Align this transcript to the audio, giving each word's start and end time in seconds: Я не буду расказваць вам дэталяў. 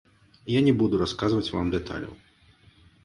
Я 0.51 0.61
не 0.67 0.71
буду 0.79 1.01
расказваць 1.03 1.53
вам 1.57 1.67
дэталяў. 1.77 2.13